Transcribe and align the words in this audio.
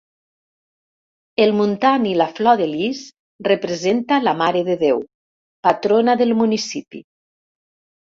El 1.43 1.51
muntant 1.57 2.07
i 2.11 2.13
la 2.21 2.25
flor 2.39 2.57
de 2.61 2.67
lis 2.71 3.01
representa 3.47 4.17
la 4.29 4.33
Mare 4.39 4.63
de 4.71 4.77
Déu, 4.85 5.03
patrona 5.69 6.17
del 6.23 6.35
municipi. 6.41 7.03